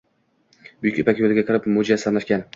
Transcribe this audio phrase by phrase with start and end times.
[0.85, 2.47] Buyuk Ipak yoʻliga kirib mujassamlashgan.